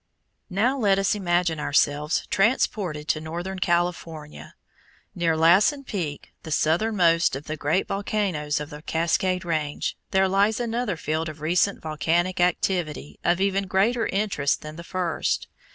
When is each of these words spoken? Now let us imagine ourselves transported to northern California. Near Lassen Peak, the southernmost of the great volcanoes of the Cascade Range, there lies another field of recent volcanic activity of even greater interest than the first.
Now 0.49 0.79
let 0.79 0.97
us 0.97 1.13
imagine 1.13 1.59
ourselves 1.59 2.25
transported 2.31 3.07
to 3.09 3.21
northern 3.21 3.59
California. 3.59 4.55
Near 5.13 5.37
Lassen 5.37 5.83
Peak, 5.83 6.33
the 6.41 6.49
southernmost 6.49 7.35
of 7.35 7.43
the 7.43 7.55
great 7.55 7.87
volcanoes 7.87 8.59
of 8.59 8.71
the 8.71 8.81
Cascade 8.81 9.45
Range, 9.45 9.95
there 10.09 10.27
lies 10.27 10.59
another 10.59 10.97
field 10.97 11.29
of 11.29 11.39
recent 11.39 11.83
volcanic 11.83 12.39
activity 12.41 13.19
of 13.23 13.39
even 13.39 13.67
greater 13.67 14.07
interest 14.07 14.63
than 14.63 14.75
the 14.75 14.83
first. 14.83 15.47